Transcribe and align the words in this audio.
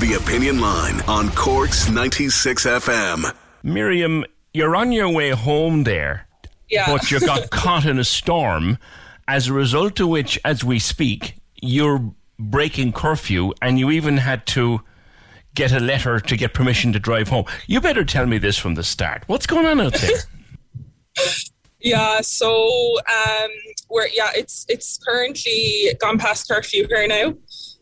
The 0.00 0.14
Opinion 0.22 0.60
Line 0.60 1.00
on 1.02 1.30
Corks 1.30 1.88
96 1.88 2.64
FM. 2.66 3.34
Miriam, 3.62 4.24
you're 4.52 4.76
on 4.76 4.92
your 4.92 5.08
way 5.08 5.30
home 5.30 5.84
there, 5.84 6.26
Yeah. 6.68 6.86
but 6.92 7.10
you 7.10 7.20
got 7.20 7.50
caught 7.50 7.84
in 7.86 7.98
a 7.98 8.04
storm, 8.04 8.78
as 9.28 9.48
a 9.48 9.52
result 9.52 10.00
of 10.00 10.08
which, 10.08 10.38
as 10.44 10.62
we 10.64 10.78
speak, 10.78 11.34
you're 11.62 12.12
breaking 12.38 12.92
curfew 12.92 13.52
and 13.62 13.78
you 13.78 13.90
even 13.90 14.18
had 14.18 14.46
to 14.48 14.80
get 15.54 15.72
a 15.72 15.80
letter 15.80 16.18
to 16.20 16.36
get 16.36 16.52
permission 16.54 16.92
to 16.92 16.98
drive 16.98 17.28
home. 17.28 17.44
You 17.66 17.80
better 17.80 18.04
tell 18.04 18.26
me 18.26 18.38
this 18.38 18.58
from 18.58 18.74
the 18.74 18.82
start. 18.82 19.22
What's 19.26 19.46
going 19.46 19.66
on 19.66 19.80
out 19.80 19.94
there? 19.94 20.18
Yeah, 21.80 22.22
so 22.22 22.96
um, 22.98 23.50
we're 23.90 24.06
yeah, 24.06 24.30
it's 24.34 24.64
it's 24.70 24.98
currently 25.06 25.90
gone 26.00 26.16
past 26.16 26.48
curfew 26.48 26.86
here 26.88 27.06
now, 27.06 27.34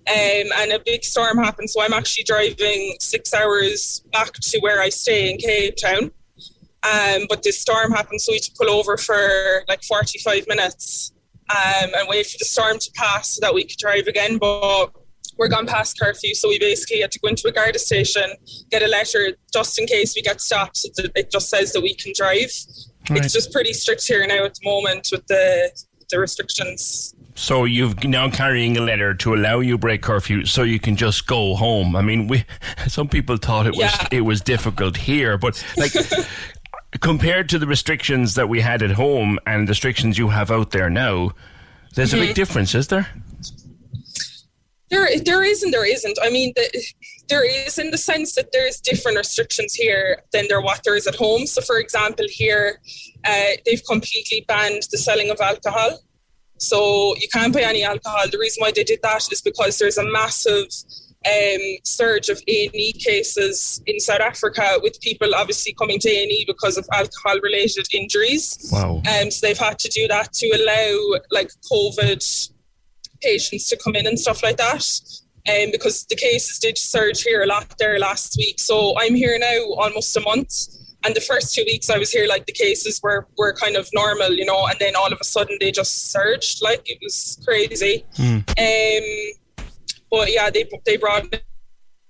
um, 0.08 0.50
and 0.58 0.72
a 0.72 0.81
big 0.84 1.05
storm 1.05 1.39
happened. 1.39 1.70
So 1.70 1.83
I'm 1.83 1.92
actually 1.92 2.25
driving 2.25 2.97
six 3.00 3.33
hours 3.33 4.03
back 4.12 4.33
to 4.33 4.59
where 4.61 4.81
I 4.81 4.89
stay 4.89 5.31
in 5.31 5.39
Cape 5.39 5.77
Town. 5.77 6.11
Um, 6.84 7.27
but 7.28 7.44
this 7.44 7.61
storm 7.61 7.92
happened, 7.92 8.20
so 8.20 8.33
we 8.33 8.36
had 8.36 8.42
to 8.42 8.53
pull 8.59 8.69
over 8.69 8.97
for 8.97 9.62
like 9.69 9.84
45 9.84 10.48
minutes 10.48 11.12
um, 11.48 11.91
and 11.94 12.09
wait 12.09 12.27
for 12.27 12.39
the 12.39 12.44
storm 12.44 12.78
to 12.78 12.91
pass 12.97 13.36
so 13.36 13.41
that 13.42 13.55
we 13.55 13.62
could 13.64 13.78
drive 13.78 14.09
again. 14.09 14.39
But 14.39 14.91
we're 15.39 15.48
gone 15.48 15.67
past 15.67 15.98
curfew, 15.98 16.34
so 16.34 16.48
we 16.48 16.59
basically 16.59 17.00
had 17.00 17.12
to 17.12 17.20
go 17.20 17.28
into 17.28 17.47
a 17.47 17.53
Garda 17.53 17.78
station, 17.78 18.25
get 18.70 18.83
a 18.83 18.89
letter 18.89 19.37
just 19.53 19.78
in 19.78 19.87
case 19.87 20.14
we 20.16 20.22
get 20.22 20.41
stopped. 20.41 20.78
So 20.78 20.89
it 21.14 21.31
just 21.31 21.48
says 21.48 21.72
that 21.72 21.83
we 21.83 21.94
can 21.94 22.12
drive. 22.16 22.50
Right. 23.09 23.25
It's 23.25 23.33
just 23.33 23.53
pretty 23.53 23.72
strict 23.72 24.06
here 24.06 24.27
now 24.27 24.44
at 24.44 24.55
the 24.55 24.69
moment 24.69 25.09
with 25.12 25.27
the 25.28 25.70
the 26.11 26.19
restrictions. 26.19 27.14
So 27.34 27.64
you've 27.64 28.05
now 28.05 28.28
carrying 28.30 28.77
a 28.77 28.80
letter 28.83 29.14
to 29.14 29.34
allow 29.34 29.61
you 29.61 29.78
break 29.78 30.02
curfew 30.02 30.44
so 30.44 30.62
you 30.64 30.78
can 30.78 30.97
just 30.97 31.27
go 31.27 31.55
home. 31.55 31.97
I 31.97 32.02
mean, 32.02 32.28
we 32.28 32.44
some 32.88 33.08
people 33.08 33.36
thought 33.38 33.66
it 33.66 33.70
was 33.75 33.80
Yeah. 33.80 34.08
it 34.12 34.20
was 34.20 34.41
difficult 34.42 34.97
here, 34.97 35.38
but 35.38 35.64
like 35.78 35.92
compared 37.00 37.48
to 37.48 37.59
the 37.59 37.66
restrictions 37.66 38.34
that 38.34 38.48
we 38.48 38.60
had 38.60 38.82
at 38.82 38.91
home 38.93 39.38
and 39.47 39.66
the 39.66 39.70
restrictions 39.70 40.19
you 40.19 40.28
have 40.28 40.50
out 40.50 40.70
there 40.72 40.91
now, 40.91 41.31
there's 41.94 42.12
a 42.12 42.16
Mm-hmm. 42.16 42.26
big 42.26 42.34
difference, 42.34 42.75
is 42.75 42.88
there? 42.88 43.09
There, 44.91 45.09
there 45.25 45.43
is 45.43 45.62
and 45.62 45.72
there 45.72 45.87
isn't. 45.91 46.19
I 46.22 46.28
mean, 46.28 46.53
the, 46.54 46.84
there 47.31 47.44
is 47.49 47.78
in 47.78 47.91
the 47.91 47.97
sense 47.99 48.34
that 48.34 48.53
there's 48.53 48.78
different 48.78 49.16
restrictions 49.16 49.72
here 49.72 50.20
than 50.32 50.49
there 50.49 50.60
what 50.60 50.84
there 50.84 50.97
is 50.97 51.06
at 51.06 51.14
home. 51.14 51.47
So, 51.47 51.62
for 51.62 51.78
example, 51.78 52.26
here 52.28 52.78
uh, 53.25 53.53
they've 53.64 53.82
completely 53.88 54.44
banned 54.47 54.82
the 54.91 54.99
selling 54.99 55.31
of 55.31 55.41
alcohol. 55.41 55.99
So 56.62 57.15
you 57.17 57.28
can't 57.33 57.53
buy 57.53 57.62
any 57.62 57.83
alcohol. 57.83 58.25
The 58.31 58.39
reason 58.39 58.61
why 58.61 58.71
they 58.71 58.84
did 58.84 59.00
that 59.03 59.31
is 59.33 59.41
because 59.41 59.78
there's 59.78 59.99
a 59.99 60.05
massive 60.05 60.69
um, 61.27 61.61
surge 61.84 62.28
of 62.28 62.39
A&E 62.49 62.93
cases 62.93 63.83
in 63.87 63.99
South 63.99 64.21
Africa 64.21 64.78
with 64.83 65.00
people 65.00 65.34
obviously 65.34 65.73
coming 65.73 65.99
to 65.99 66.09
A&E 66.09 66.45
because 66.47 66.77
of 66.77 66.87
alcohol-related 66.93 67.87
injuries. 67.93 68.69
Wow. 68.73 69.03
Um, 69.12 69.31
so 69.31 69.47
they've 69.47 69.59
had 69.59 69.78
to 69.81 69.89
do 69.89 70.06
that 70.09 70.33
to 70.34 70.47
allow 70.50 71.19
like 71.31 71.50
COVID 71.71 72.53
patients 73.21 73.69
to 73.69 73.77
come 73.77 73.97
in 73.97 74.06
and 74.06 74.19
stuff 74.19 74.43
like 74.43 74.56
that. 74.56 74.87
Um, 75.49 75.73
because 75.73 76.06
the 76.06 76.15
cases 76.15 76.61
did 76.61 76.79
surge 76.79 77.23
here 77.23 77.43
a 77.43 77.47
lot 77.47 77.75
there 77.81 77.99
last 77.99 78.37
week. 78.37 78.61
So 78.61 78.94
I'm 79.00 79.17
here 79.17 79.37
now 79.41 79.75
almost 79.77 80.17
a 80.17 80.21
month. 80.21 80.69
And 81.04 81.14
the 81.14 81.20
first 81.20 81.54
two 81.54 81.64
weeks 81.66 81.90
I 81.90 81.98
was 81.98 82.10
here, 82.10 82.26
like 82.26 82.46
the 82.46 82.52
cases 82.52 83.00
were, 83.02 83.26
were 83.36 83.52
kind 83.52 83.76
of 83.76 83.88
normal, 83.92 84.32
you 84.32 84.44
know, 84.44 84.66
and 84.66 84.78
then 84.78 84.94
all 84.94 85.12
of 85.12 85.18
a 85.20 85.24
sudden 85.24 85.56
they 85.60 85.72
just 85.72 86.12
surged. 86.12 86.62
Like 86.62 86.82
it 86.88 86.98
was 87.02 87.40
crazy. 87.44 88.04
Um, 88.56 89.86
but 90.10 90.32
yeah, 90.32 90.50
they, 90.50 90.68
they 90.86 90.96
brought 90.96 91.24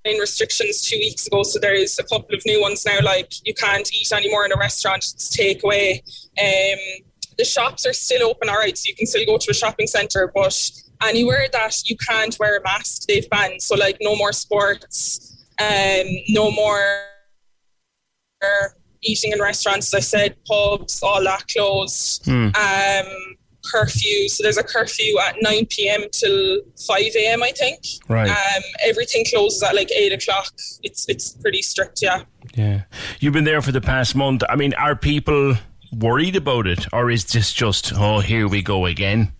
in 0.04 0.18
restrictions 0.18 0.82
two 0.82 0.96
weeks 0.96 1.26
ago. 1.26 1.42
So 1.42 1.58
there's 1.58 1.98
a 1.98 2.02
couple 2.04 2.34
of 2.34 2.42
new 2.44 2.60
ones 2.60 2.84
now, 2.84 2.98
like 3.02 3.32
you 3.46 3.54
can't 3.54 3.88
eat 3.94 4.12
anymore 4.12 4.44
in 4.44 4.52
a 4.52 4.56
restaurant, 4.56 4.98
it's 4.98 5.36
takeaway. 5.36 6.00
Um, 6.38 7.04
the 7.38 7.44
shops 7.44 7.86
are 7.86 7.92
still 7.92 8.28
open, 8.28 8.48
all 8.48 8.56
right, 8.56 8.76
so 8.76 8.88
you 8.88 8.94
can 8.94 9.06
still 9.06 9.24
go 9.24 9.38
to 9.38 9.50
a 9.50 9.54
shopping 9.54 9.86
centre, 9.86 10.30
but 10.34 10.54
anywhere 11.02 11.46
that 11.52 11.88
you 11.88 11.96
can't 11.96 12.36
wear 12.38 12.58
a 12.58 12.62
mask, 12.62 13.06
they've 13.08 13.28
banned. 13.30 13.62
So, 13.62 13.74
like, 13.74 13.96
no 14.00 14.16
more 14.16 14.32
sports, 14.32 15.44
um, 15.58 16.06
no 16.28 16.50
more 16.50 16.98
eating 19.02 19.32
in 19.32 19.40
restaurants, 19.40 19.92
as 19.92 19.98
I 19.98 20.00
said, 20.00 20.36
pubs, 20.44 21.02
all 21.02 21.22
that 21.24 21.46
closed. 21.48 22.28
Um, 22.28 23.06
curfew. 23.64 24.28
So 24.28 24.42
there's 24.42 24.58
a 24.58 24.62
curfew 24.62 25.18
at 25.20 25.36
9 25.40 25.66
p.m. 25.66 26.02
till 26.10 26.60
5 26.86 27.02
a.m. 27.16 27.42
I 27.42 27.52
think. 27.52 27.80
Right. 28.08 28.28
Um, 28.28 28.62
everything 28.84 29.24
closes 29.24 29.62
at 29.62 29.74
like 29.74 29.90
eight 29.92 30.12
o'clock. 30.12 30.52
It's 30.82 31.08
it's 31.08 31.32
pretty 31.32 31.62
strict, 31.62 32.00
yeah. 32.02 32.22
Yeah. 32.54 32.82
You've 33.20 33.32
been 33.32 33.44
there 33.44 33.62
for 33.62 33.72
the 33.72 33.80
past 33.80 34.14
month. 34.14 34.42
I 34.48 34.56
mean, 34.56 34.74
are 34.74 34.96
people 34.96 35.54
worried 35.92 36.36
about 36.36 36.66
it 36.66 36.86
or 36.92 37.10
is 37.10 37.24
this 37.24 37.52
just, 37.52 37.92
oh, 37.94 38.20
here 38.20 38.48
we 38.48 38.62
go 38.62 38.86
again? 38.86 39.32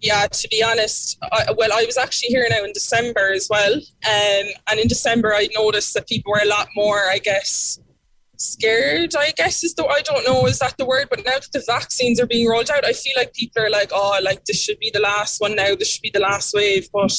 Yeah, 0.00 0.26
to 0.26 0.48
be 0.48 0.64
honest, 0.64 1.16
I, 1.30 1.52
well, 1.56 1.72
I 1.72 1.84
was 1.84 1.96
actually 1.96 2.30
here 2.30 2.44
now 2.50 2.64
in 2.64 2.72
December 2.72 3.32
as 3.32 3.46
well, 3.48 3.74
um, 3.74 4.46
and 4.66 4.80
in 4.80 4.88
December 4.88 5.32
I 5.32 5.46
noticed 5.54 5.94
that 5.94 6.08
people 6.08 6.32
were 6.32 6.40
a 6.42 6.48
lot 6.48 6.66
more, 6.74 7.08
I 7.08 7.18
guess, 7.18 7.78
scared. 8.42 9.14
I 9.16 9.32
guess 9.36 9.64
is 9.64 9.74
the 9.74 9.86
I 9.86 10.00
don't 10.02 10.26
know 10.26 10.46
is 10.46 10.58
that 10.58 10.76
the 10.76 10.84
word, 10.84 11.08
but 11.10 11.24
now 11.24 11.38
that 11.38 11.48
the 11.52 11.62
vaccines 11.66 12.20
are 12.20 12.26
being 12.26 12.48
rolled 12.48 12.70
out, 12.70 12.84
I 12.84 12.92
feel 12.92 13.14
like 13.16 13.32
people 13.32 13.62
are 13.62 13.70
like, 13.70 13.90
oh, 13.92 14.18
like 14.22 14.44
this 14.44 14.62
should 14.62 14.78
be 14.78 14.90
the 14.92 15.00
last 15.00 15.40
one 15.40 15.56
now. 15.56 15.74
This 15.74 15.92
should 15.92 16.02
be 16.02 16.10
the 16.12 16.20
last 16.20 16.52
wave, 16.54 16.88
but 16.92 17.12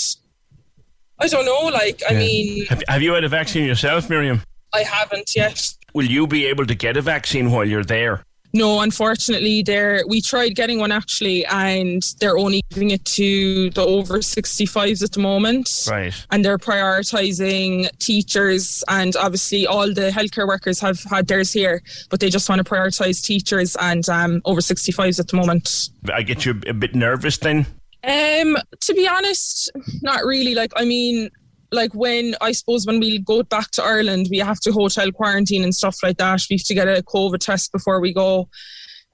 I 1.19 1.27
don't 1.27 1.45
know. 1.45 1.69
Like, 1.69 2.01
I 2.09 2.13
mean, 2.13 2.65
Have, 2.65 2.83
have 2.87 3.01
you 3.01 3.13
had 3.13 3.23
a 3.23 3.29
vaccine 3.29 3.65
yourself, 3.65 4.09
Miriam? 4.09 4.41
I 4.73 4.81
haven't 4.81 5.35
yet. 5.35 5.73
Will 5.93 6.05
you 6.05 6.27
be 6.27 6.45
able 6.47 6.65
to 6.65 6.75
get 6.75 6.97
a 6.97 7.01
vaccine 7.01 7.51
while 7.51 7.65
you're 7.65 7.83
there? 7.83 8.25
No, 8.55 8.81
unfortunately, 8.81 9.63
they're 9.63 10.03
we 10.07 10.21
tried 10.21 10.49
getting 10.49 10.79
one 10.79 10.91
actually, 10.91 11.43
and 11.47 12.03
they're 12.19 12.37
only 12.37 12.61
giving 12.69 12.91
it 12.91 13.03
to 13.05 13.71
the 13.71 13.81
over 13.81 14.19
65s 14.19 15.03
at 15.03 15.11
the 15.13 15.19
moment. 15.19 15.69
Right. 15.89 16.13
And 16.29 16.45
they're 16.45 16.59
prioritising 16.59 17.89
teachers, 17.97 18.83
and 18.87 19.15
obviously 19.15 19.65
all 19.65 19.91
the 19.91 20.11
healthcare 20.11 20.47
workers 20.47 20.79
have 20.81 21.01
had 21.03 21.27
theirs 21.27 21.51
here, 21.51 21.81
but 22.11 22.19
they 22.19 22.29
just 22.29 22.47
want 22.47 22.63
to 22.63 22.69
prioritise 22.69 23.23
teachers 23.23 23.75
and 23.77 24.07
um, 24.07 24.41
over 24.45 24.61
65s 24.61 25.19
at 25.19 25.29
the 25.29 25.37
moment. 25.37 25.89
I 26.13 26.21
get 26.21 26.45
you 26.45 26.59
a 26.67 26.73
bit 26.73 26.93
nervous 26.93 27.37
then. 27.39 27.65
Um, 28.03 28.57
to 28.81 28.93
be 28.93 29.07
honest, 29.07 29.71
not 30.01 30.25
really. 30.25 30.53
Like, 30.53 30.73
I 30.75 30.85
mean, 30.85 31.29
like 31.73 31.93
when 31.93 32.35
I 32.39 32.51
suppose 32.51 32.85
when 32.85 32.99
we 32.99 33.19
go 33.19 33.43
back 33.43 33.71
to 33.71 33.83
Ireland, 33.83 34.27
we 34.29 34.37
have 34.39 34.59
to 34.61 34.71
hotel 34.71 35.11
quarantine 35.11 35.63
and 35.63 35.75
stuff 35.75 35.97
like 36.03 36.17
that. 36.17 36.45
We 36.49 36.57
have 36.57 36.65
to 36.65 36.73
get 36.73 36.87
a 36.87 37.03
COVID 37.03 37.39
test 37.39 37.71
before 37.71 37.99
we 37.99 38.13
go. 38.13 38.47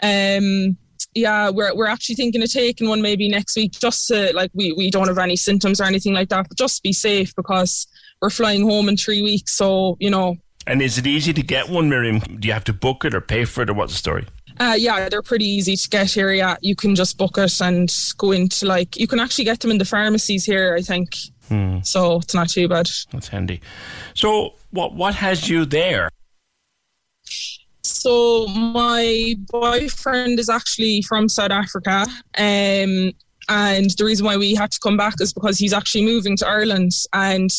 Um, 0.02 0.78
yeah, 1.16 1.50
we're 1.50 1.74
we're 1.76 1.88
actually 1.88 2.16
thinking 2.16 2.44
of 2.44 2.52
taking 2.52 2.88
one 2.88 3.02
maybe 3.02 3.28
next 3.30 3.56
week, 3.56 3.72
just 3.72 4.08
to 4.10 4.32
like 4.34 4.52
we 4.54 4.74
we 4.74 4.92
don't 4.92 5.08
have 5.08 5.18
any 5.18 5.36
symptoms 5.36 5.82
or 5.82 5.86
anything 5.86 6.14
like 6.14 6.30
that, 6.30 6.48
but 6.48 6.58
just 6.58 6.84
be 6.84 6.94
safe 6.94 7.36
because 7.36 7.88
we're 8.22 8.30
flying 8.30 8.64
home 8.64 8.90
in 8.90 8.98
three 8.98 9.22
weeks. 9.22 9.56
So 9.56 9.98
you 10.00 10.10
know, 10.10 10.36
And 10.68 10.82
is 10.82 10.98
it 10.98 11.08
easy 11.08 11.34
to 11.34 11.42
get 11.42 11.70
one, 11.70 11.90
Miriam? 11.90 12.20
Do 12.20 12.48
you 12.48 12.54
have 12.54 12.66
to 12.66 12.74
book 12.74 13.06
it 13.06 13.16
or 13.16 13.22
pay 13.22 13.46
for 13.46 13.64
it 13.64 13.70
or 13.70 13.74
what's 13.74 13.94
the 13.94 13.98
story? 13.98 14.28
Uh, 14.60 14.76
yeah, 14.78 15.08
they're 15.08 15.22
pretty 15.22 15.46
easy 15.46 15.78
to 15.78 15.90
get 15.90 16.12
here. 16.12 16.34
Yeah, 16.34 16.58
you 16.62 16.76
can 16.76 16.94
just 16.94 17.18
book 17.18 17.38
it 17.38 17.62
and 17.62 17.90
go 18.18 18.32
into 18.32 18.66
like 18.66 18.98
you 18.98 19.08
can 19.08 19.20
actually 19.20 19.46
get 19.46 19.62
them 19.62 19.72
in 19.72 19.78
the 19.78 19.86
pharmacies 19.86 20.46
here. 20.46 20.76
I 20.78 20.82
think. 20.82 21.16
Hmm. 21.50 21.80
So 21.82 22.18
it's 22.18 22.34
not 22.34 22.50
too 22.50 22.68
bad. 22.68 22.88
That's 23.12 23.28
handy. 23.28 23.62
So 24.14 24.54
what 24.72 24.94
what 24.94 25.16
has 25.16 25.50
you 25.50 25.66
there? 25.66 26.10
So 27.82 28.48
my 28.48 29.36
boyfriend 29.50 30.40
is 30.40 30.50
actually 30.50 31.02
from 31.02 31.28
South 31.28 31.52
Africa, 31.52 32.06
um, 32.38 33.12
and 33.50 33.90
the 33.98 34.04
reason 34.06 34.26
why 34.26 34.38
we 34.38 34.54
had 34.54 34.72
to 34.72 34.80
come 34.80 34.96
back 34.96 35.16
is 35.20 35.34
because 35.34 35.58
he's 35.58 35.74
actually 35.74 36.06
moving 36.06 36.38
to 36.38 36.48
Ireland, 36.48 36.92
and 37.14 37.52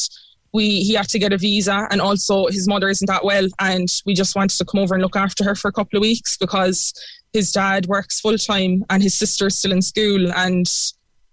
we 0.53 0.81
he 0.83 0.95
had 0.95 1.09
to 1.09 1.19
get 1.19 1.33
a 1.33 1.39
visa, 1.39 1.89
and 1.91 2.01
also 2.01 2.47
his 2.47 2.69
mother 2.69 2.89
isn't 2.89 3.07
that 3.07 3.25
well, 3.25 3.49
and 3.59 3.89
we 4.07 4.15
just 4.15 4.37
wanted 4.37 4.57
to 4.59 4.65
come 4.65 4.81
over 4.81 4.95
and 4.95 5.03
look 5.03 5.17
after 5.17 5.43
her 5.45 5.57
for 5.57 5.69
a 5.69 5.73
couple 5.73 5.97
of 5.97 6.03
weeks 6.03 6.37
because 6.37 6.95
his 7.33 7.53
dad 7.53 7.87
works 7.87 8.21
full 8.21 8.39
time 8.39 8.85
and 8.91 9.03
his 9.03 9.15
sister 9.15 9.49
is 9.49 9.59
still 9.59 9.73
in 9.73 9.83
school, 9.83 10.33
and 10.33 10.71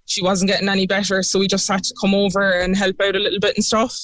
she 0.07 0.23
wasn't 0.23 0.49
getting 0.49 0.69
any 0.69 0.87
better, 0.87 1.21
so 1.21 1.37
we 1.39 1.47
just 1.47 1.67
had 1.67 1.83
to 1.83 1.93
come 2.01 2.15
over 2.15 2.59
and 2.59 2.75
help 2.75 2.99
out 3.01 3.15
a 3.15 3.19
little 3.19 3.39
bit 3.39 3.55
and 3.55 3.63
stuff. 3.63 3.95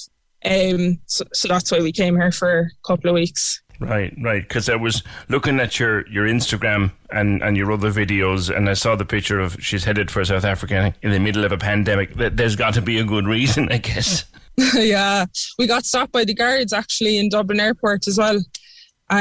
Um, 0.44 1.00
so, 1.06 1.24
so 1.32 1.48
that's 1.48 1.72
why 1.72 1.80
we 1.80 1.90
came 1.90 2.16
here 2.16 2.30
for 2.30 2.60
a 2.60 2.86
couple 2.86 3.10
of 3.10 3.14
weeks. 3.14 3.62
Right, 3.80 4.14
right. 4.22 4.46
Because 4.46 4.68
I 4.68 4.76
was 4.76 5.02
looking 5.28 5.58
at 5.58 5.80
your, 5.80 6.06
your 6.08 6.26
Instagram 6.26 6.92
and, 7.10 7.42
and 7.42 7.56
your 7.56 7.72
other 7.72 7.90
videos, 7.90 8.54
and 8.54 8.68
I 8.68 8.74
saw 8.74 8.94
the 8.94 9.04
picture 9.04 9.40
of 9.40 9.56
she's 9.60 9.84
headed 9.84 10.10
for 10.10 10.24
South 10.24 10.44
Africa 10.44 10.94
in 11.02 11.10
the 11.10 11.18
middle 11.18 11.44
of 11.44 11.52
a 11.52 11.58
pandemic. 11.58 12.14
There's 12.14 12.56
got 12.56 12.74
to 12.74 12.82
be 12.82 12.98
a 12.98 13.04
good 13.04 13.26
reason, 13.26 13.70
I 13.72 13.78
guess. 13.78 14.24
yeah, 14.74 15.26
we 15.58 15.66
got 15.66 15.84
stopped 15.84 16.12
by 16.12 16.24
the 16.24 16.34
guards 16.34 16.72
actually 16.72 17.18
in 17.18 17.28
Dublin 17.28 17.58
Airport 17.58 18.06
as 18.06 18.18
well, 18.18 18.38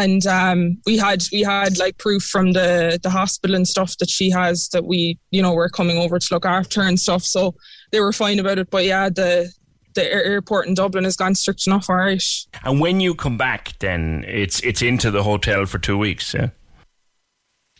and 0.01 0.25
um, 0.25 0.78
we 0.86 0.98
had 0.98 1.24
we 1.31 1.42
had 1.42 1.78
like 1.78 1.98
proof 1.98 2.24
from 2.24 2.54
the 2.54 3.00
the 3.04 3.10
hospital 3.10 3.56
and 3.56 3.68
stuff 3.68 3.98
that 3.98 4.10
she 4.10 4.30
has 4.30 4.69
that 4.69 4.86
we 4.86 5.19
you 5.31 5.42
know 5.42 5.54
were 5.54 5.69
coming 5.69 5.98
over 5.98 6.19
to 6.19 6.34
look 6.34 6.45
after 6.45 6.81
and 6.81 7.00
stuff. 7.00 7.24
So 7.24 7.56
they 7.92 8.00
were 8.00 8.13
fine 8.13 8.40
about 8.40 8.57
it. 8.60 8.69
But 8.69 8.86
yeah, 8.86 9.10
the 9.10 9.51
the 9.94 10.12
airport 10.12 10.68
in 10.68 10.74
Dublin 10.74 11.04
has 11.04 11.16
gone 11.16 11.36
strict 11.36 11.68
enough, 11.68 11.90
all 11.90 11.98
right. 11.98 12.24
And 12.63 12.80
when 12.80 13.00
you 13.00 13.13
come 13.13 13.38
back, 13.38 13.78
then 13.80 14.25
it's 14.28 14.60
it's 14.62 14.81
into 14.81 15.12
the 15.12 15.24
hotel 15.24 15.66
for 15.66 15.80
two 15.80 15.98
weeks, 15.98 16.34
yeah. 16.34 16.50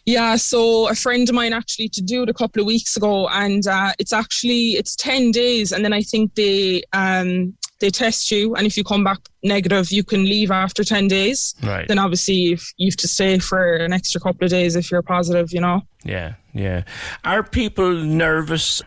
Yeah, 0.06 0.36
so 0.36 0.90
a 0.90 0.96
friend 0.96 1.28
of 1.30 1.34
mine 1.34 1.54
actually 1.54 1.88
to 1.90 2.02
do 2.02 2.24
it 2.24 2.30
a 2.30 2.34
couple 2.34 2.62
of 2.62 2.68
weeks 2.68 2.98
ago, 2.98 3.30
and 3.30 3.66
uh, 3.66 3.94
it's 4.00 4.12
actually 4.12 4.72
it's 4.72 4.96
ten 4.96 5.32
days, 5.32 5.72
and 5.72 5.84
then 5.84 5.94
I 5.94 6.02
think 6.02 6.36
they 6.36 6.84
um, 6.92 7.56
they 7.84 7.90
test 7.90 8.32
you, 8.32 8.56
and 8.56 8.66
if 8.66 8.78
you 8.78 8.84
come 8.86 9.04
back 9.04 9.20
negative, 9.44 9.92
you 9.92 10.06
can 10.06 10.24
leave 10.24 10.52
after 10.52 10.86
ten 10.86 11.10
days. 11.10 11.54
Right. 11.62 11.86
Then 11.86 12.00
obviously 12.00 12.36
you 12.36 12.58
you 12.78 12.88
have 12.88 12.96
to 12.98 13.10
stay 13.10 13.38
for 13.40 13.76
an 13.76 13.92
extra 13.92 14.22
couple 14.22 14.46
of 14.46 14.52
days 14.52 14.78
if 14.78 14.90
you're 14.90 15.02
positive, 15.02 15.52
you 15.52 15.60
know. 15.60 15.82
Yeah, 16.06 16.36
yeah. 16.54 16.84
Are 17.26 17.44
people 17.44 17.92
nervous? 17.94 18.82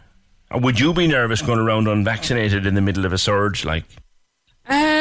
Would 0.51 0.81
you 0.81 0.95
be 0.95 1.07
nervous 1.07 1.43
going 1.43 1.59
around 1.59 1.89
unvaccinated 1.89 2.65
in 2.67 2.75
the 2.75 2.81
middle 2.81 3.05
of 3.05 3.13
a 3.13 3.19
surge, 3.19 3.67
like? 3.67 3.85
Um, 4.69 4.96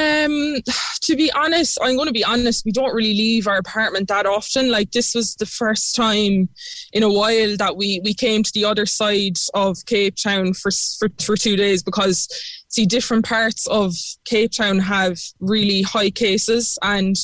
Um, 0.55 0.61
to 1.01 1.15
be 1.15 1.31
honest, 1.31 1.77
I'm 1.81 1.95
going 1.95 2.07
to 2.07 2.13
be 2.13 2.23
honest. 2.23 2.65
We 2.65 2.71
don't 2.71 2.93
really 2.93 3.13
leave 3.13 3.47
our 3.47 3.57
apartment 3.57 4.07
that 4.07 4.25
often. 4.25 4.71
Like 4.71 4.91
this 4.91 5.13
was 5.15 5.35
the 5.35 5.45
first 5.45 5.95
time 5.95 6.49
in 6.93 7.03
a 7.03 7.11
while 7.11 7.55
that 7.57 7.75
we 7.77 8.01
we 8.03 8.13
came 8.13 8.43
to 8.43 8.51
the 8.53 8.65
other 8.65 8.85
side 8.85 9.37
of 9.53 9.85
Cape 9.85 10.15
Town 10.15 10.53
for 10.53 10.71
for, 10.99 11.09
for 11.23 11.35
two 11.35 11.55
days 11.55 11.83
because 11.83 12.27
see 12.69 12.85
different 12.85 13.25
parts 13.25 13.67
of 13.67 13.93
Cape 14.25 14.51
Town 14.51 14.79
have 14.79 15.17
really 15.39 15.81
high 15.81 16.09
cases 16.09 16.77
and 16.81 17.15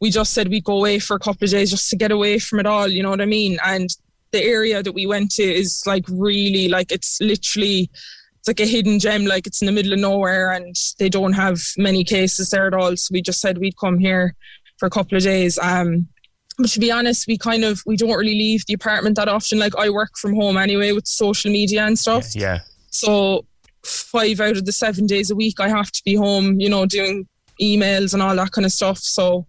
we 0.00 0.10
just 0.10 0.32
said 0.32 0.48
we'd 0.48 0.64
go 0.64 0.76
away 0.76 0.98
for 0.98 1.16
a 1.16 1.18
couple 1.18 1.44
of 1.44 1.50
days 1.50 1.70
just 1.70 1.90
to 1.90 1.96
get 1.96 2.12
away 2.12 2.38
from 2.38 2.60
it 2.60 2.66
all. 2.66 2.86
You 2.86 3.02
know 3.02 3.10
what 3.10 3.20
I 3.20 3.26
mean? 3.26 3.58
And 3.64 3.90
the 4.30 4.42
area 4.42 4.82
that 4.82 4.92
we 4.92 5.06
went 5.06 5.32
to 5.32 5.42
is 5.42 5.82
like 5.86 6.04
really 6.08 6.68
like 6.68 6.92
it's 6.92 7.20
literally 7.20 7.90
it's 8.38 8.48
like 8.48 8.60
a 8.60 8.66
hidden 8.66 8.98
gem, 8.98 9.24
like 9.24 9.46
it's 9.46 9.60
in 9.60 9.66
the 9.66 9.72
middle 9.72 9.92
of 9.92 9.98
nowhere 9.98 10.52
and 10.52 10.76
they 10.98 11.08
don't 11.08 11.32
have 11.32 11.60
many 11.76 12.04
cases 12.04 12.50
there 12.50 12.66
at 12.66 12.74
all. 12.74 12.96
So 12.96 13.12
we 13.12 13.22
just 13.22 13.40
said 13.40 13.58
we'd 13.58 13.76
come 13.78 13.98
here 13.98 14.34
for 14.78 14.86
a 14.86 14.90
couple 14.90 15.16
of 15.16 15.24
days. 15.24 15.58
Um, 15.58 16.08
but 16.56 16.70
to 16.70 16.80
be 16.80 16.90
honest, 16.90 17.26
we 17.26 17.38
kind 17.38 17.64
of 17.64 17.82
we 17.86 17.96
don't 17.96 18.16
really 18.16 18.34
leave 18.34 18.64
the 18.66 18.74
apartment 18.74 19.16
that 19.16 19.28
often. 19.28 19.58
Like 19.58 19.76
I 19.76 19.90
work 19.90 20.16
from 20.16 20.34
home 20.34 20.56
anyway 20.56 20.92
with 20.92 21.06
social 21.06 21.50
media 21.50 21.84
and 21.84 21.98
stuff. 21.98 22.34
Yeah. 22.34 22.60
So 22.90 23.44
five 23.84 24.40
out 24.40 24.56
of 24.56 24.64
the 24.64 24.72
seven 24.72 25.06
days 25.06 25.30
a 25.30 25.36
week 25.36 25.60
I 25.60 25.68
have 25.68 25.90
to 25.92 26.02
be 26.04 26.14
home, 26.14 26.60
you 26.60 26.68
know, 26.68 26.84
doing 26.86 27.26
emails 27.60 28.12
and 28.12 28.22
all 28.22 28.34
that 28.36 28.52
kind 28.52 28.64
of 28.64 28.72
stuff. 28.72 28.98
So 28.98 29.46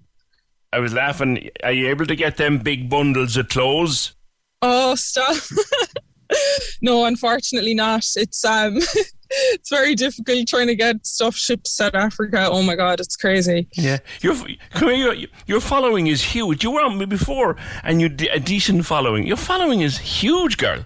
I 0.72 0.80
was 0.80 0.94
laughing. 0.94 1.50
Are 1.64 1.72
you 1.72 1.90
able 1.90 2.06
to 2.06 2.16
get 2.16 2.38
them 2.38 2.60
big 2.60 2.90
bundles 2.90 3.38
of 3.38 3.50
clothes? 3.50 4.16
Oh, 4.62 4.96
stop. 4.96 5.36
no, 6.82 7.06
unfortunately 7.06 7.74
not. 7.74 8.06
It's 8.16 8.44
um 8.46 8.78
it's 9.30 9.70
very 9.70 9.96
difficult 9.96 10.48
trying 10.48 10.68
to 10.68 10.76
get 10.76 11.06
stuff 11.06 11.36
shipped 11.36 11.66
to 11.66 11.72
South 11.72 11.96
Africa. 11.96 12.48
Oh 12.50 12.64
my 12.64 12.76
god, 12.76 13.00
it's 13.00 13.16
crazy. 13.16 13.68
Yeah, 13.74 14.00
your 14.22 14.36
your 14.82 15.16
your 15.46 15.62
following 15.62 16.08
is 16.08 16.24
huge. 16.24 16.64
You 16.64 16.72
were 16.72 16.82
on 16.82 16.98
me 16.98 17.06
before, 17.06 17.56
and 17.84 18.02
you 18.02 18.08
a 18.32 18.40
decent 18.40 18.86
following. 18.86 19.26
Your 19.26 19.38
following 19.38 19.82
is 19.82 19.98
huge, 19.98 20.58
girl. 20.58 20.86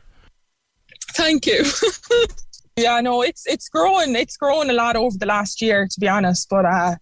Thank 1.12 1.46
you. 1.46 1.64
yeah, 2.76 3.00
no, 3.02 3.22
it's 3.22 3.46
it's 3.46 3.70
growing. 3.70 4.16
It's 4.16 4.38
growing 4.38 4.70
a 4.70 4.74
lot 4.74 4.96
over 4.96 5.18
the 5.18 5.26
last 5.26 5.62
year, 5.62 5.88
to 5.90 6.00
be 6.00 6.08
honest. 6.08 6.50
But 6.50 6.66
uh, 6.66 6.96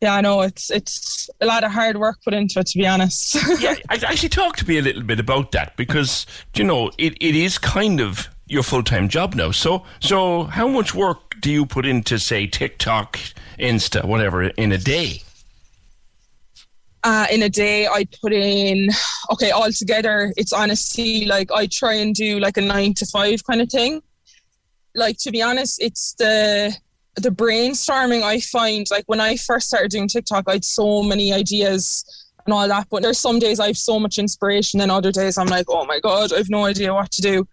yeah, 0.00 0.14
I 0.14 0.20
know 0.20 0.40
it's 0.40 0.70
it's 0.70 1.30
a 1.40 1.46
lot 1.46 1.64
of 1.64 1.70
hard 1.70 1.96
work 1.96 2.18
put 2.24 2.34
into 2.34 2.58
it. 2.60 2.66
To 2.66 2.78
be 2.78 2.86
honest. 2.86 3.36
yeah, 3.60 3.76
actually, 3.88 4.28
talk 4.28 4.56
to 4.56 4.68
me 4.68 4.78
a 4.78 4.82
little 4.82 5.02
bit 5.02 5.20
about 5.20 5.52
that 5.52 5.76
because 5.76 6.26
you 6.54 6.64
know 6.64 6.90
it, 6.98 7.16
it 7.20 7.34
is 7.34 7.58
kind 7.58 8.00
of 8.00 8.28
your 8.46 8.62
full 8.62 8.82
time 8.82 9.08
job 9.08 9.34
now. 9.34 9.50
So 9.50 9.84
so 10.00 10.44
how 10.44 10.68
much 10.68 10.94
work 10.94 11.40
do 11.40 11.50
you 11.50 11.66
put 11.66 11.86
into 11.86 12.18
say 12.18 12.46
TikTok, 12.46 13.18
Insta, 13.58 14.04
whatever 14.04 14.42
in 14.44 14.72
a 14.72 14.78
day? 14.78 15.22
Uh, 17.04 17.26
in 17.32 17.42
a 17.42 17.48
day, 17.48 17.88
I 17.88 18.06
put 18.20 18.32
in 18.32 18.88
okay 19.32 19.50
altogether. 19.50 20.32
It's 20.36 20.52
honestly 20.52 21.24
like 21.26 21.50
I 21.52 21.66
try 21.66 21.94
and 21.94 22.14
do 22.14 22.38
like 22.38 22.56
a 22.56 22.60
nine 22.60 22.94
to 22.94 23.06
five 23.06 23.44
kind 23.44 23.60
of 23.60 23.68
thing. 23.68 24.02
Like 24.94 25.18
to 25.18 25.30
be 25.30 25.42
honest, 25.42 25.82
it's 25.82 26.14
the 26.14 26.76
the 27.16 27.30
brainstorming 27.30 28.22
I 28.22 28.40
find 28.40 28.86
like 28.90 29.04
when 29.06 29.20
I 29.20 29.36
first 29.36 29.68
started 29.68 29.90
doing 29.90 30.08
TikTok, 30.08 30.44
I 30.46 30.52
had 30.52 30.64
so 30.64 31.02
many 31.02 31.32
ideas 31.32 32.04
and 32.46 32.54
all 32.54 32.66
that. 32.66 32.88
But 32.90 33.02
there's 33.02 33.18
some 33.18 33.38
days 33.38 33.60
I 33.60 33.68
have 33.68 33.76
so 33.76 33.98
much 34.00 34.18
inspiration, 34.18 34.80
and 34.80 34.90
other 34.90 35.12
days 35.12 35.38
I'm 35.38 35.46
like, 35.46 35.66
oh 35.68 35.84
my 35.84 36.00
god, 36.00 36.32
I 36.32 36.38
have 36.38 36.50
no 36.50 36.64
idea 36.64 36.94
what 36.94 37.10
to 37.12 37.22
do. 37.22 37.48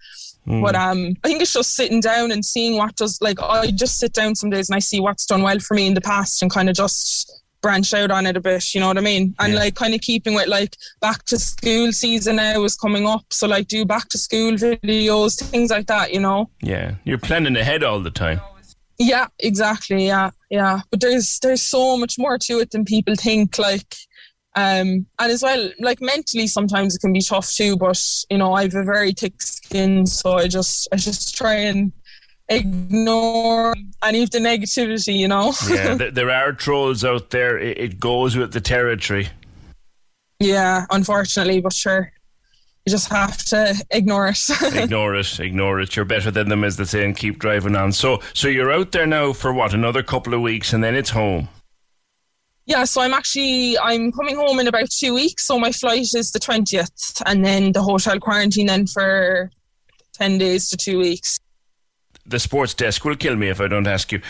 Mm. 0.47 0.61
But 0.61 0.75
um, 0.75 1.13
I 1.23 1.27
think 1.27 1.41
it's 1.41 1.53
just 1.53 1.75
sitting 1.75 2.00
down 2.00 2.31
and 2.31 2.44
seeing 2.44 2.77
what 2.77 2.95
does 2.95 3.21
like 3.21 3.41
I 3.41 3.71
just 3.71 3.99
sit 3.99 4.13
down 4.13 4.35
some 4.35 4.49
days 4.49 4.69
and 4.69 4.75
I 4.75 4.80
see 4.80 4.99
what's 4.99 5.25
done 5.25 5.44
well 5.44 5.59
for 5.59 5.73
me 5.73 5.87
in 5.87 5.94
the 5.94 6.01
past 6.01 6.42
and 6.42 6.51
kind 6.51 6.69
of 6.69 6.75
just 6.75 7.44
branch 7.61 7.94
out 7.94 8.09
on 8.09 8.25
it 8.25 8.37
a 8.37 8.39
bit. 8.39 8.73
You 8.73 8.80
know 8.80 8.87
what 8.87 8.97
I 8.97 9.01
mean? 9.01 9.35
And 9.39 9.54
yeah. 9.54 9.59
like 9.59 9.75
kind 9.75 9.94
of 9.94 10.01
keeping 10.01 10.33
with 10.33 10.47
like 10.47 10.75
back 11.01 11.23
to 11.25 11.37
school 11.37 11.92
season 11.92 12.37
now 12.37 12.63
is 12.63 12.78
coming 12.78 13.06
up, 13.06 13.25
so 13.30 13.47
like 13.47 13.68
do 13.68 13.85
back 13.85 14.07
to 14.09 14.18
school 14.18 14.54
videos, 14.54 15.44
things 15.44 15.69
like 15.69 15.87
that. 15.87 16.13
You 16.13 16.21
know? 16.21 16.49
Yeah, 16.61 16.95
you're 17.04 17.18
planning 17.18 17.57
ahead 17.57 17.83
all 17.83 17.99
the 17.99 18.11
time. 18.11 18.39
Yeah, 18.99 19.27
exactly. 19.39 20.06
Yeah, 20.06 20.31
yeah. 20.49 20.81
But 20.91 20.99
there's 20.99 21.39
there's 21.39 21.61
so 21.61 21.97
much 21.97 22.19
more 22.19 22.37
to 22.37 22.59
it 22.59 22.71
than 22.71 22.83
people 22.83 23.15
think. 23.15 23.57
Like, 23.57 23.95
um, 24.56 25.06
and 25.18 25.31
as 25.31 25.41
well, 25.41 25.71
like 25.79 26.01
mentally, 26.01 26.47
sometimes 26.47 26.95
it 26.95 26.99
can 26.99 27.13
be 27.13 27.21
tough 27.21 27.49
too. 27.49 27.77
But 27.77 28.03
you 28.29 28.37
know, 28.37 28.53
I 28.53 28.63
have 28.63 28.75
a 28.75 28.83
very 28.83 29.13
thick 29.13 29.41
skin, 29.41 30.06
so 30.06 30.33
I 30.33 30.49
just 30.49 30.89
I 30.91 30.97
just 30.97 31.35
try 31.35 31.53
and 31.53 31.94
ignore 32.49 33.73
any 34.03 34.21
of 34.21 34.31
the 34.31 34.39
negativity. 34.39 35.18
You 35.18 35.29
know. 35.29 35.53
yeah, 35.69 35.95
there 36.11 36.29
are 36.29 36.51
trolls 36.51 37.06
out 37.06 37.29
there. 37.29 37.57
It 37.57 38.01
goes 38.01 38.35
with 38.35 38.51
the 38.51 38.61
territory. 38.61 39.29
Yeah, 40.41 40.85
unfortunately, 40.89 41.61
but 41.61 41.73
sure 41.73 42.11
you 42.89 42.91
just 42.91 43.09
have 43.09 43.37
to 43.37 43.75
ignore 43.91 44.29
it. 44.29 44.49
ignore 44.73 45.13
it, 45.13 45.39
ignore 45.39 45.79
it. 45.79 45.95
You're 45.95 46.05
better 46.05 46.31
than 46.31 46.49
them, 46.49 46.63
as 46.63 46.77
they 46.77 46.85
say, 46.85 47.05
and 47.05 47.15
keep 47.15 47.37
driving 47.37 47.75
on. 47.75 47.91
So, 47.91 48.19
so 48.33 48.47
you're 48.47 48.71
out 48.71 48.91
there 48.91 49.05
now 49.05 49.31
for 49.31 49.53
what? 49.53 49.75
Another 49.75 50.01
couple 50.01 50.33
of 50.33 50.41
weeks, 50.41 50.73
and 50.73 50.83
then 50.83 50.95
it's 50.95 51.11
home. 51.11 51.49
Yeah, 52.65 52.83
so 52.85 53.01
I'm 53.01 53.13
actually 53.13 53.77
I'm 53.77 54.11
coming 54.11 54.35
home 54.35 54.59
in 54.59 54.67
about 54.67 54.89
two 54.89 55.13
weeks. 55.13 55.45
So 55.45 55.59
my 55.59 55.71
flight 55.71 56.13
is 56.15 56.31
the 56.31 56.39
twentieth, 56.39 57.21
and 57.27 57.45
then 57.45 57.73
the 57.73 57.83
hotel 57.83 58.19
quarantine 58.19 58.65
then 58.65 58.87
for 58.87 59.51
ten 60.13 60.39
days 60.39 60.69
to 60.71 60.77
two 60.77 60.97
weeks. 60.97 61.39
The 62.25 62.39
sports 62.39 62.73
desk 62.73 63.05
will 63.05 63.15
kill 63.15 63.35
me 63.35 63.49
if 63.49 63.61
I 63.61 63.67
don't 63.67 63.87
ask 63.87 64.11
you. 64.11 64.21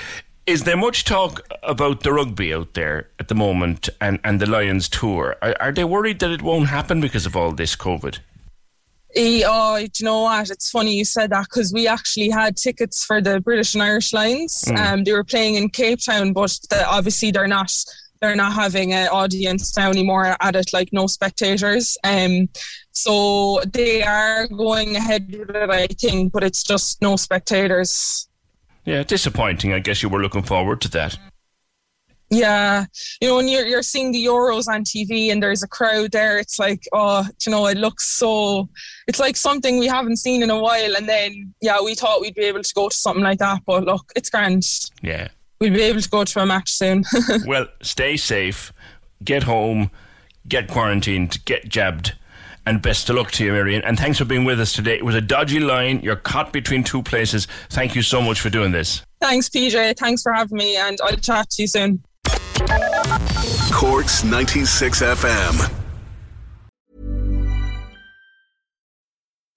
Is 0.45 0.63
there 0.63 0.77
much 0.77 1.05
talk 1.05 1.47
about 1.63 2.01
the 2.01 2.11
rugby 2.11 2.53
out 2.53 2.73
there 2.73 3.07
at 3.19 3.27
the 3.27 3.35
moment 3.35 3.87
and, 4.01 4.19
and 4.23 4.41
the 4.41 4.49
Lions 4.49 4.89
tour? 4.89 5.35
Are, 5.43 5.55
are 5.59 5.71
they 5.71 5.83
worried 5.83 6.19
that 6.19 6.31
it 6.31 6.41
won't 6.41 6.69
happen 6.69 6.99
because 6.99 7.25
of 7.25 7.35
all 7.35 7.51
this 7.51 7.75
COVID? 7.75 8.17
Oh, 9.15 9.77
do 9.77 9.89
you 9.99 10.05
know 10.05 10.21
what? 10.21 10.49
It's 10.49 10.69
funny 10.69 10.95
you 10.95 11.05
said 11.05 11.31
that 11.31 11.45
because 11.45 11.73
we 11.73 11.87
actually 11.87 12.29
had 12.29 12.57
tickets 12.57 13.03
for 13.03 13.21
the 13.21 13.39
British 13.39 13.73
and 13.73 13.83
Irish 13.83 14.13
Lions. 14.13 14.65
Mm. 14.67 14.77
Um, 14.77 15.03
they 15.03 15.13
were 15.13 15.23
playing 15.23 15.55
in 15.55 15.69
Cape 15.69 15.99
Town, 16.03 16.33
but 16.33 16.57
the, 16.69 16.87
obviously 16.87 17.31
they're 17.31 17.47
not 17.47 17.71
they're 18.21 18.35
not 18.35 18.53
having 18.53 18.93
an 18.93 19.07
audience 19.07 19.75
now 19.77 19.89
anymore 19.89 20.35
at 20.41 20.55
it, 20.55 20.73
like 20.73 20.89
no 20.91 21.07
spectators. 21.07 21.97
Um, 22.03 22.49
so 22.91 23.61
they 23.71 24.03
are 24.03 24.47
going 24.47 24.97
ahead 24.97 25.31
with 25.31 25.55
it, 25.55 25.69
I 25.69 25.87
think, 25.87 26.33
but 26.33 26.43
it's 26.43 26.63
just 26.63 27.01
no 27.01 27.15
spectators. 27.15 28.27
Yeah, 28.83 29.03
disappointing. 29.03 29.71
I 29.73 29.79
guess 29.79 30.03
you 30.03 30.09
were 30.09 30.21
looking 30.21 30.43
forward 30.43 30.81
to 30.81 30.89
that. 30.91 31.17
Yeah, 32.31 32.86
you 33.21 33.27
know, 33.27 33.38
when 33.38 33.48
you're 33.48 33.65
you're 33.65 33.81
seeing 33.81 34.12
the 34.12 34.24
Euros 34.24 34.67
on 34.67 34.83
TV 34.83 35.31
and 35.31 35.41
there's 35.41 35.63
a 35.63 35.67
crowd 35.67 36.12
there, 36.12 36.38
it's 36.38 36.59
like, 36.59 36.83
oh, 36.93 37.27
you 37.45 37.51
know, 37.51 37.65
it 37.65 37.77
looks 37.77 38.05
so. 38.05 38.69
It's 39.07 39.19
like 39.19 39.36
something 39.36 39.79
we 39.79 39.88
haven't 39.88 40.17
seen 40.17 40.43
in 40.43 40.51
a 40.51 40.59
while. 40.59 40.95
And 40.95 41.09
then, 41.09 41.53
yeah, 41.62 41.81
we 41.81 41.95
thought 41.95 42.21
we'd 42.21 42.36
be 42.36 42.43
able 42.43 42.62
to 42.62 42.74
go 42.75 42.89
to 42.89 42.95
something 42.95 43.24
like 43.24 43.39
that, 43.39 43.62
but 43.65 43.83
look, 43.86 44.12
it's 44.15 44.29
grand. 44.29 44.63
Yeah. 45.01 45.29
We'll 45.59 45.74
be 45.74 45.81
able 45.81 46.01
to 46.01 46.09
go 46.09 46.24
to 46.24 46.39
a 46.39 46.45
match 46.45 46.71
soon. 46.71 47.03
well, 47.45 47.67
stay 47.81 48.15
safe, 48.15 48.71
get 49.24 49.43
home, 49.43 49.89
get 50.48 50.69
quarantined, 50.69 51.43
get 51.45 51.67
jabbed. 51.67 52.13
And 52.65 52.81
best 52.81 53.09
of 53.09 53.15
luck 53.15 53.31
to 53.31 53.43
you, 53.43 53.51
Marion. 53.51 53.83
And 53.83 53.98
thanks 53.98 54.19
for 54.19 54.25
being 54.25 54.43
with 54.43 54.59
us 54.59 54.74
today. 54.74 54.95
It 54.95 55.03
was 55.03 55.15
a 55.15 55.21
dodgy 55.21 55.59
line. 55.59 56.01
You're 56.01 56.15
caught 56.15 56.53
between 56.53 56.83
two 56.83 57.01
places. 57.01 57.48
Thank 57.69 57.95
you 57.95 58.03
so 58.03 58.21
much 58.21 58.39
for 58.41 58.51
doing 58.51 58.71
this. 58.71 59.01
Thanks, 59.19 59.50
PJ. 59.50 59.98
Thanks 59.98 60.21
for 60.21 60.31
having 60.31 60.57
me. 60.57 60.77
And 60.77 61.00
I'll 61.03 61.15
chat 61.15 61.50
to 61.51 61.63
you 61.63 61.67
soon. 61.67 62.03
Corks 63.71 64.23
96 64.23 65.01
FM. 65.01 65.78